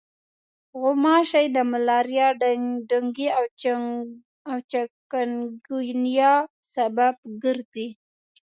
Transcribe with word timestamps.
غوماشې 0.79 1.45
د 1.55 1.57
ملاریا، 1.71 2.27
ډنګي 2.89 3.27
او 4.49 4.55
چکنګونیا 4.71 6.33
سبب 6.73 7.15
ګرځي. 7.43 7.87